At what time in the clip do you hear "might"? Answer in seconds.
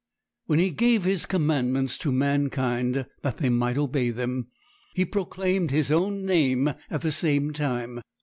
3.49-3.77